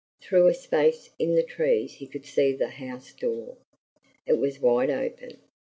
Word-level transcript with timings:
Through 0.19 0.47
a 0.47 0.55
space 0.55 1.11
in 1.19 1.35
the 1.35 1.43
trees 1.43 1.93
he 1.93 2.07
could 2.07 2.25
see 2.25 2.53
the 2.53 2.69
house 2.69 3.13
door; 3.13 3.57
it 4.25 4.39
was 4.39 4.59
wide 4.59 4.89
open. 4.89 5.37